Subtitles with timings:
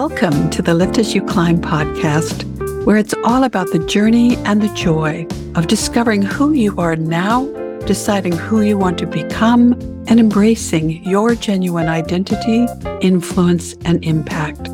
[0.00, 2.42] Welcome to the Lift As You Climb podcast,
[2.84, 5.24] where it's all about the journey and the joy
[5.54, 7.46] of discovering who you are now,
[7.86, 9.74] deciding who you want to become,
[10.08, 12.66] and embracing your genuine identity,
[13.02, 14.66] influence, and impact.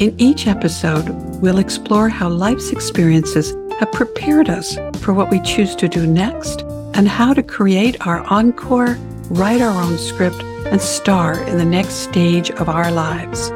[0.00, 1.08] In each episode,
[1.40, 6.62] we'll explore how life's experiences have prepared us for what we choose to do next
[6.94, 8.98] and how to create our encore,
[9.30, 13.52] write our own script, and star in the next stage of our lives.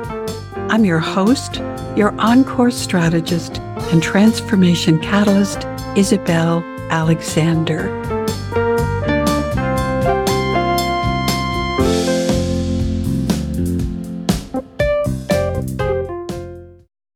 [0.72, 1.56] I'm your host,
[1.98, 3.58] your encore strategist
[3.92, 5.66] and transformation catalyst,
[5.98, 7.90] Isabel Alexander.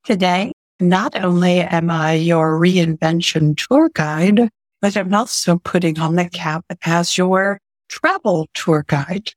[0.04, 4.50] Today, not only am I your reinvention tour guide,
[4.82, 9.30] but I'm also putting on the cap as your travel tour guide.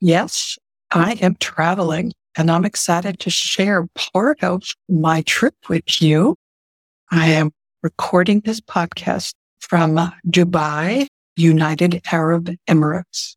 [0.00, 0.56] Yes,
[0.90, 6.36] I am traveling and I'm excited to share part of my trip with you.
[7.10, 13.36] I am recording this podcast from uh, Dubai, United Arab Emirates.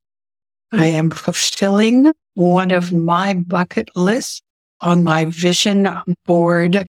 [0.71, 4.41] I am fulfilling one of my bucket lists
[4.81, 5.87] on my vision
[6.25, 6.85] board.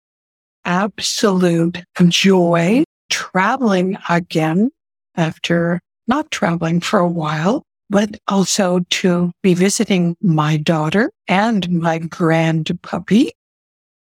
[0.65, 4.71] Absolute joy traveling again
[5.17, 11.99] after not traveling for a while but also to be visiting my daughter and my
[11.99, 13.33] grand puppy.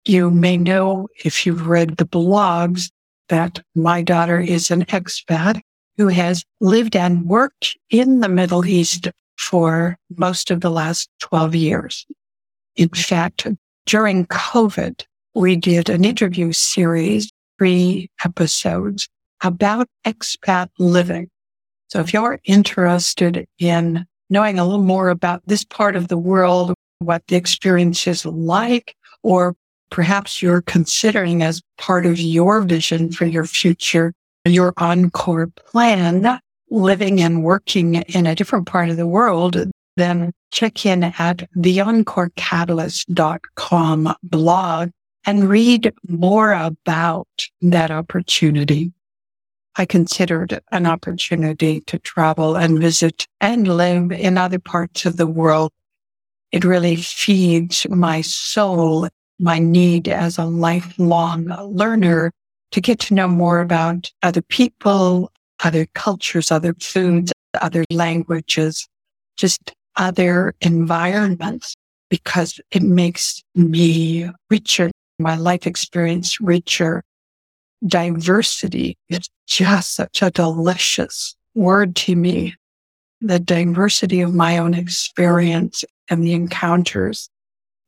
[0.05, 2.89] You may know if you've read the blogs
[3.29, 5.61] that my daughter is an expat
[5.97, 11.55] who has lived and worked in the Middle East for most of the last 12
[11.55, 12.05] years.
[12.75, 13.47] In fact,
[13.85, 15.03] during COVID,
[15.35, 19.09] we did an interview series, three episodes
[19.43, 21.29] about expat living.
[21.89, 26.75] So if you're interested in knowing a little more about this part of the world,
[26.99, 29.55] what the experience is like, or
[29.89, 34.13] perhaps you're considering as part of your vision for your future,
[34.45, 39.57] your encore plan, living and working in a different part of the world,
[39.97, 44.89] then check in at theencorecatalyst.com blog
[45.25, 47.27] and read more about
[47.61, 48.93] that opportunity.
[49.79, 55.25] I considered an opportunity to travel and visit and live in other parts of the
[55.25, 55.71] world.
[56.51, 59.07] It really feeds my soul,
[59.39, 62.33] my need as a lifelong learner
[62.71, 65.31] to get to know more about other people,
[65.63, 68.85] other cultures, other foods, other languages,
[69.37, 71.73] just other environments,
[72.09, 77.01] because it makes me richer, my life experience richer
[77.87, 82.55] diversity is just such a delicious word to me.
[83.19, 87.29] The diversity of my own experience and the encounters,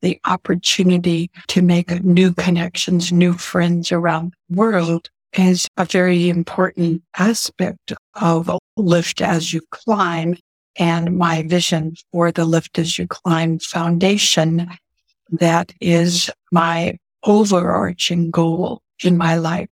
[0.02, 7.02] the opportunity to make new connections, new friends around the world is a very important
[7.18, 10.36] aspect of Lift as you climb
[10.78, 14.70] and my vision for the Lift as you climb foundation.
[15.30, 19.70] That is my overarching goal in my life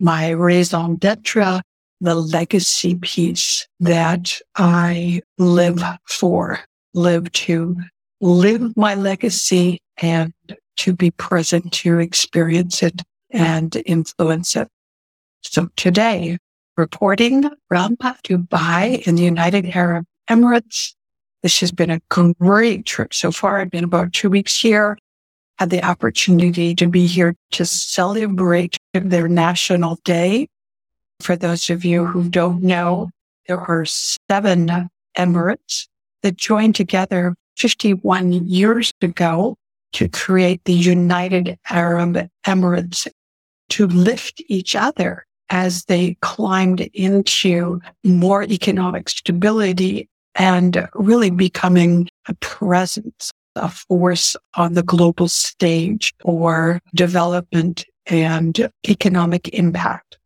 [0.00, 1.60] my raison d'etre,
[2.00, 6.60] the legacy piece that I live for,
[6.94, 7.76] live to
[8.20, 10.32] live my legacy and
[10.78, 14.68] to be present to experience it and influence it.
[15.42, 16.38] So today,
[16.76, 20.94] reporting from Dubai in the United Arab Emirates.
[21.42, 23.60] This has been a great trip so far.
[23.60, 24.96] I've been about two weeks here
[25.60, 30.48] had the opportunity to be here to celebrate their national day.
[31.20, 33.10] For those of you who don't know,
[33.46, 35.88] there are seven Emirates
[36.22, 39.56] that joined together 51 years ago
[39.92, 43.08] to create the United Arab Emirates
[43.70, 52.34] to lift each other as they climbed into more economic stability and really becoming a
[52.34, 60.18] presence a force on the global stage for development and economic impact.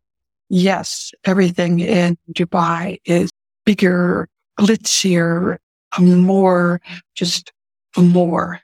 [0.49, 3.31] Yes, everything in Dubai is
[3.65, 4.27] bigger,
[4.59, 5.57] glitzier,
[5.99, 6.81] more,
[7.15, 7.51] just
[7.97, 8.59] more.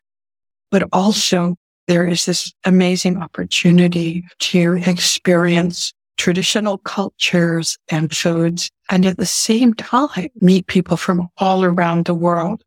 [0.69, 1.56] But also
[1.88, 9.74] there is this amazing opportunity to experience traditional cultures and foods and at the same
[9.74, 12.63] time meet people from all around the world.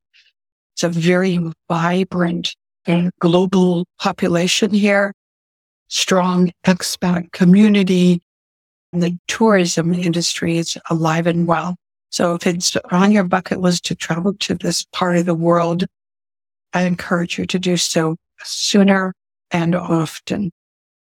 [0.74, 5.14] It's a very vibrant and global population here,
[5.88, 8.22] strong expat community.
[8.92, 11.76] The tourism industry is alive and well.
[12.10, 15.84] So if it's on your bucket list to travel to this part of the world,
[16.72, 19.14] I encourage you to do so sooner
[19.50, 20.50] and often.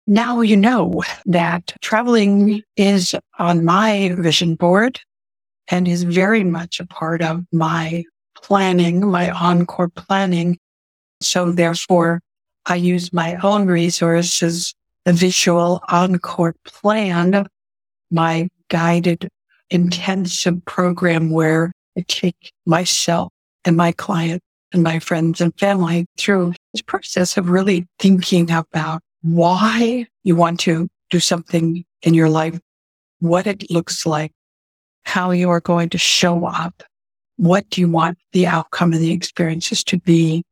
[0.08, 5.00] Now you know that traveling is on my vision board
[5.70, 8.04] and is very much a part of my
[8.42, 10.58] planning, my encore planning.
[11.22, 12.22] So therefore,
[12.68, 14.76] I use my own resources,
[15.06, 17.48] the visual encore plan,
[18.12, 19.30] my guided
[19.70, 23.32] intensive program where I take myself
[23.66, 24.42] and my client
[24.74, 30.60] and my friends and family through this process of really thinking about why you want
[30.62, 32.60] to do something in your life,
[33.20, 34.34] what it looks like,
[35.04, 36.84] how you are going to show up,
[37.38, 40.44] what do you want the outcome of the experiences to be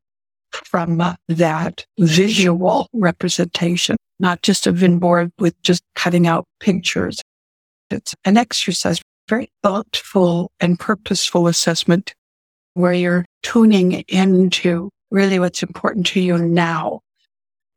[0.65, 7.21] from uh, that visual representation, not just a Vin board with just cutting out pictures.
[7.89, 12.13] It's an exercise, very thoughtful and purposeful assessment
[12.73, 17.01] where you're tuning into really what's important to you now,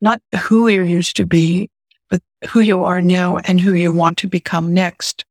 [0.01, 1.69] not who you used to be,
[2.11, 5.25] but who you are now and who you want to become next.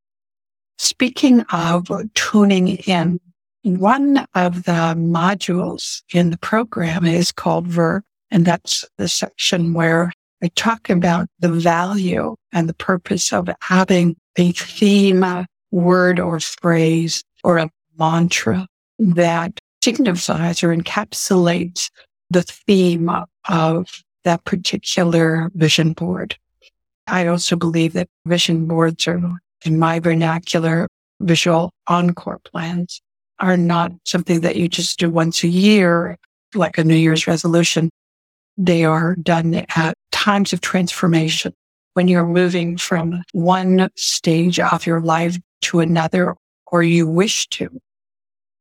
[0.77, 3.19] Speaking of tuning in,
[3.67, 10.13] one of the modules in the program is called Verb, and that's the section where
[10.41, 17.23] I talk about the value and the purpose of having a theme, word or phrase
[17.43, 17.69] or a
[17.99, 18.67] mantra
[18.99, 21.89] that signifies or encapsulates
[22.29, 23.11] the theme
[23.49, 26.37] of that particular vision board.
[27.07, 29.21] I also believe that vision boards are,
[29.65, 30.87] in my vernacular,
[31.19, 33.01] visual encore plans
[33.39, 36.17] are not something that you just do once a year,
[36.55, 37.89] like a New Year's resolution.
[38.57, 41.53] They are done at times of transformation
[41.93, 46.35] when you're moving from one stage of your life to another,
[46.71, 47.69] or you wish to.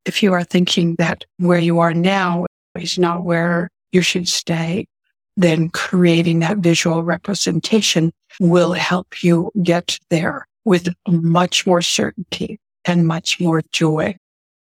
[0.04, 2.46] If you are thinking that where you are now
[2.78, 4.86] is not where you should stay,
[5.36, 13.06] then creating that visual representation will help you get there with much more certainty and
[13.06, 14.16] much more joy.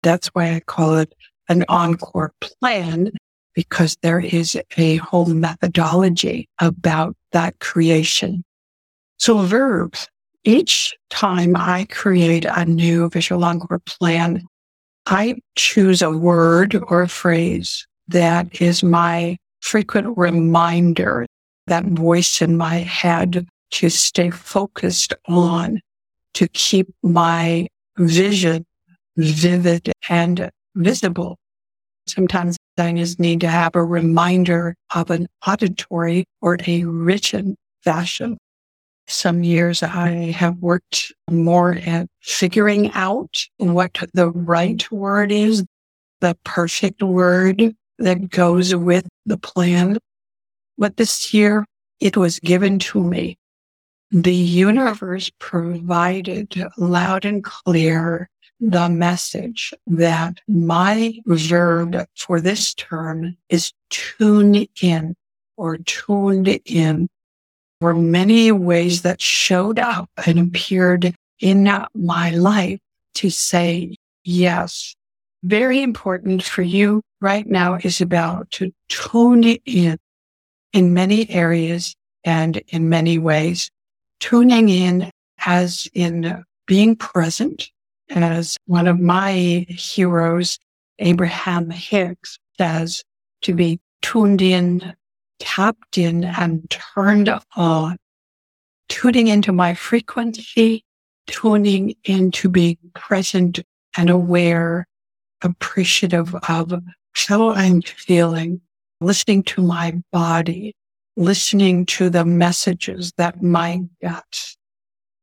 [0.06, 1.12] That's why I call it
[1.48, 3.10] an encore plan
[3.56, 8.44] because there is a whole methodology about that creation.
[9.18, 10.06] So verbs,
[10.44, 14.46] each time I create a new visual encore plan,
[15.06, 21.26] I choose a word or a phrase that is my frequent reminder,
[21.66, 25.80] that voice in my head to stay focused on,
[26.34, 27.66] to keep my
[27.98, 28.64] vision
[29.16, 31.38] vivid and visible.
[32.06, 38.36] Sometimes just need to have a reminder of an auditory or a written fashion.
[39.08, 45.64] Some years I have worked more at figuring out what the right word is,
[46.20, 49.98] the perfect word that goes with the plan.
[50.76, 51.64] But this year
[52.00, 53.38] it was given to me.
[54.10, 58.28] The universe provided loud and clear
[58.60, 65.14] the message that my verb for this term is tune in
[65.56, 67.08] or tuned in.
[67.80, 72.80] Were many ways that showed up and appeared in my life
[73.16, 74.94] to say, yes,
[75.44, 79.98] very important for you right now is about to tune in
[80.72, 81.94] in many areas
[82.24, 83.70] and in many ways,
[84.20, 85.10] tuning in
[85.44, 87.70] as in being present,
[88.10, 90.58] as one of my heroes,
[90.98, 93.02] Abraham Hicks, says,
[93.42, 94.94] to be tuned in,
[95.38, 97.96] tapped in, and turned on,
[98.88, 100.84] tuning into my frequency,
[101.26, 103.60] tuning into being present
[103.96, 104.86] and aware,
[105.42, 106.82] appreciative of
[107.14, 108.60] how I'm feeling,
[109.00, 110.74] listening to my body,
[111.16, 114.56] listening to the messages that my gut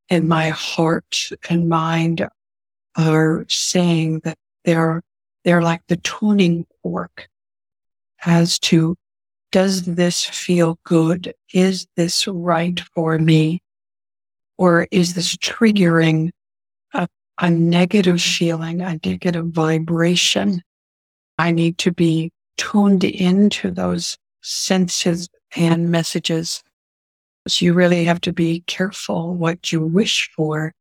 [0.10, 2.28] and my heart and mind
[2.96, 5.02] are saying that they're,
[5.44, 7.28] they're like the tuning fork
[8.26, 8.96] as to,
[9.52, 11.34] does this feel good?
[11.54, 13.62] Is this right for me?
[14.58, 16.32] Or is this triggering
[16.94, 17.08] a,
[17.40, 20.62] a negative feeling, a negative vibration?
[21.38, 26.64] I need to be tuned into those senses and messages.
[27.48, 30.74] So you really have to be careful what you wish for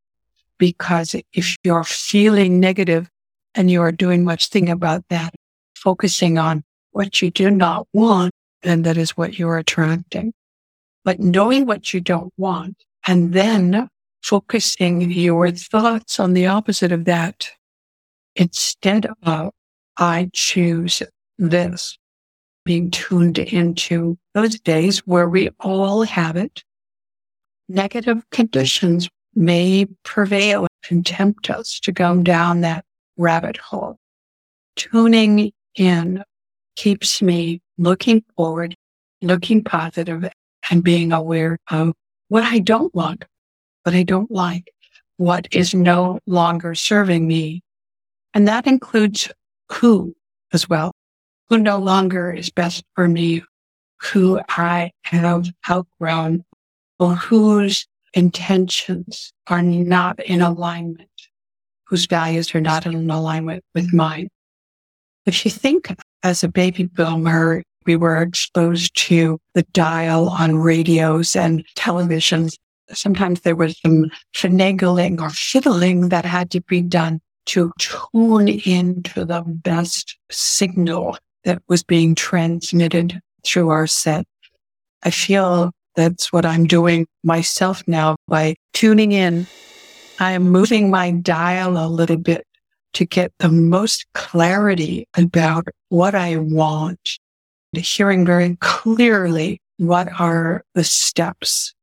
[0.62, 3.10] because if you're feeling negative
[3.56, 5.34] and you are doing much thinking about that,
[5.74, 8.30] focusing on what you do not want,
[8.62, 10.32] then that is what you're attracting.
[11.04, 12.76] But knowing what you don't want
[13.08, 13.88] and then
[14.22, 17.50] focusing your thoughts on the opposite of that
[18.36, 19.50] instead of
[19.96, 21.02] I choose
[21.40, 21.98] this.
[22.64, 26.62] being tuned into those days where we all have it.
[27.68, 32.84] Negative conditions may prevail and tempt us to go down that
[33.16, 33.98] rabbit hole.
[34.76, 36.24] Tuning in
[36.76, 38.74] keeps me looking forward,
[39.20, 40.30] looking positive,
[40.70, 41.92] and being aware of
[42.28, 43.24] what I don't want,
[43.82, 44.72] what I don't like,
[45.16, 47.62] what is no longer serving me.
[48.34, 49.30] And that includes
[49.70, 50.14] who
[50.52, 50.92] as well,
[51.48, 53.42] who no longer is best for me,
[54.00, 56.44] who I have outgrown,
[56.98, 61.08] or whose intentions are not in alignment,
[61.86, 64.28] whose values are not in alignment with mine.
[65.26, 71.34] If you think as a baby boomer, we were exposed to the dial on radios
[71.36, 72.54] and televisions.
[72.90, 79.24] Sometimes there was some finagling or fiddling that had to be done to tune into
[79.24, 84.24] the best signal that was being transmitted through our set.
[85.02, 89.46] I feel that's what I'm doing myself now by tuning in.
[90.18, 92.46] I am moving my dial a little bit
[92.94, 97.18] to get the most clarity about what I want,
[97.72, 101.74] hearing very clearly what are the steps,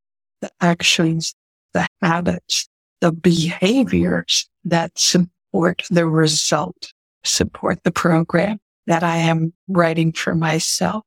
[0.41, 1.33] the actions,
[1.73, 2.69] the habits,
[3.01, 11.03] the behaviors that support the result, support the program that I am writing for myself.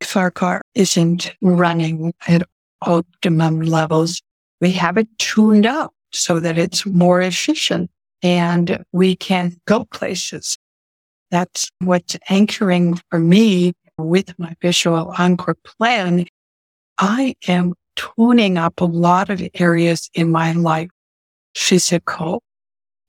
[0.00, 2.42] Car isn't running at
[2.82, 4.22] optimum levels,
[4.60, 7.90] we have it tuned up so that it's more efficient
[8.22, 10.58] and we can go places.
[11.30, 16.26] That's what's anchoring for me with my visual encore plan.
[16.98, 20.88] I am tuning up a lot of areas in my life,
[21.54, 22.42] physical,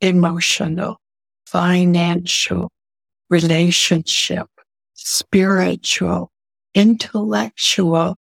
[0.01, 0.97] emotional,
[1.45, 2.69] financial,
[3.29, 4.47] relationship,
[4.95, 6.31] spiritual,
[6.79, 8.15] intellectual.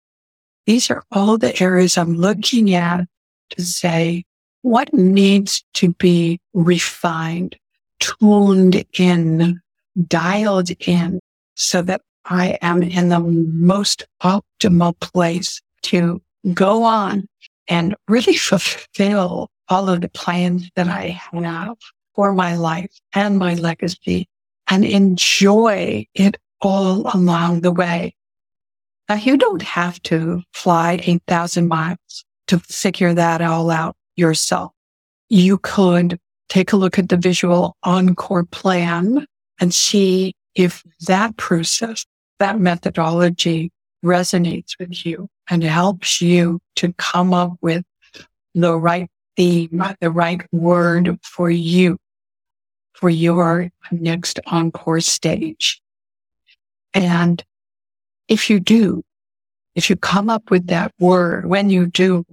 [0.65, 3.05] These are all the areas I'm looking at
[3.51, 4.23] to say,
[4.61, 7.57] what needs to be refined,
[7.99, 9.61] tuned in,
[10.07, 11.19] dialed in
[11.55, 16.21] so that I am in the most optimal place to
[16.53, 17.27] go on
[17.67, 21.77] and really fulfill all of the plans that I have
[22.15, 24.27] for my life and my legacy
[24.67, 28.14] and enjoy it all along the way.
[29.07, 34.71] Now, you don't have to fly 8,000 miles to figure that all out yourself.
[35.29, 36.19] You could
[36.49, 39.25] take a look at the visual encore plan
[39.59, 42.05] and see if that process,
[42.39, 43.71] that methodology
[44.03, 47.83] resonates with you and helps you to come up with
[48.53, 51.97] the right theme, the right word for you,
[52.93, 55.81] for your next encore stage.
[56.93, 57.43] And
[58.27, 59.03] if you do,
[59.75, 62.25] if you come up with that word, when you do,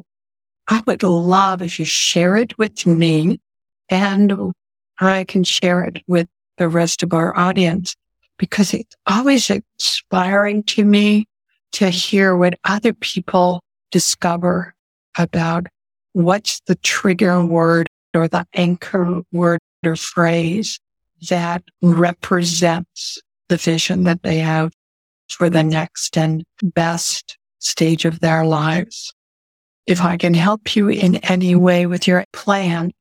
[0.68, 3.40] I would love if you share it with me
[3.88, 4.52] and
[5.00, 7.96] I can share it with the rest of our audience
[8.38, 11.26] because it's always inspiring to me
[11.72, 14.74] to hear what other people discover
[15.16, 15.66] about
[16.12, 20.78] what's the trigger word or the anchor word or phrase
[21.28, 24.72] that represents the vision that they have
[25.32, 29.12] for the next and best stage of their lives.
[29.86, 32.92] If I can help you in any way with your plan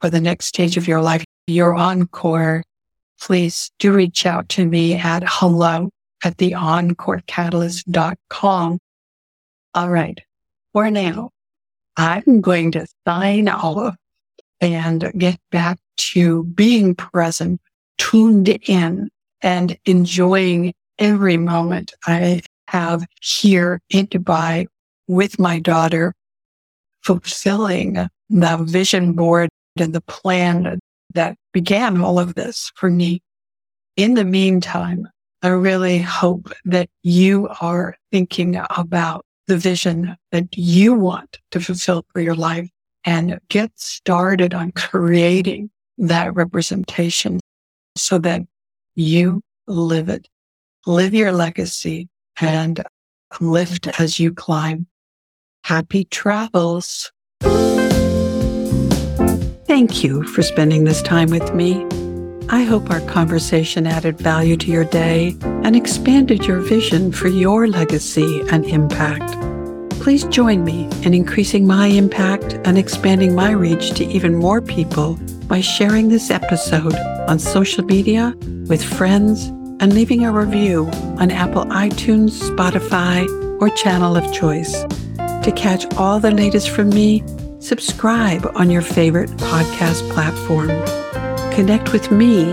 [0.00, 2.64] for the next stage of your life, your encore,
[3.20, 5.90] please do reach out to me at hello
[6.24, 8.78] at the encorecatalyst.com.
[9.74, 10.20] All right.
[10.72, 11.30] For now,
[11.96, 13.94] I'm going to sign off
[14.60, 17.60] and get back to being present,
[17.98, 19.10] tuned in
[19.42, 24.66] and enjoying every moment I have here in Dubai
[25.08, 26.14] with my daughter,
[27.02, 29.48] fulfilling the vision board
[29.78, 30.78] and the plan
[31.14, 33.22] that began all of this for me.
[33.96, 35.08] In the meantime,
[35.42, 42.04] I really hope that you are thinking about the vision that you want to fulfill
[42.12, 42.68] for your life
[43.04, 47.38] and get started on creating that representation
[47.96, 48.42] so that
[48.96, 50.28] you live it,
[50.86, 52.08] live your legacy
[52.40, 52.82] and
[53.40, 54.86] lift as you climb.
[55.64, 57.10] Happy travels.
[59.66, 61.84] Thank you for spending this time with me.
[62.48, 67.66] I hope our conversation added value to your day and expanded your vision for your
[67.66, 69.36] legacy and impact.
[70.00, 75.18] Please join me in increasing my impact and expanding my reach to even more people
[75.48, 76.94] by sharing this episode
[77.28, 78.32] on social media
[78.68, 80.86] with friends and leaving a review
[81.18, 83.26] on Apple iTunes, Spotify,
[83.60, 84.84] or channel of choice.
[85.16, 87.22] To catch all the latest from me,
[87.58, 90.68] subscribe on your favorite podcast platform.
[91.52, 92.44] Connect with me